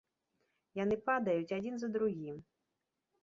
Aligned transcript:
Яны 0.83 0.95
падаюць 1.09 1.55
адзін 1.57 1.75
за 1.83 1.91
другім. 1.97 2.39